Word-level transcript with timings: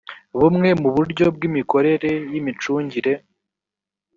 bumwe 0.39 0.69
mu 0.81 0.89
buryo 0.95 1.25
bw’imikorere 1.35 2.11
y’imicungire 2.31 3.13